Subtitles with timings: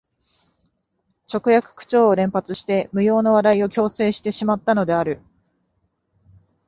[1.31, 5.21] 直訳口調を連発して無用の笑いを強制してしまったのである